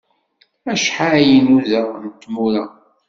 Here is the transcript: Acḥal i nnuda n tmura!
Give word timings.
Acḥal 0.71 1.23
i 1.35 1.39
nnuda 1.39 1.81
n 2.01 2.05
tmura! 2.21 2.65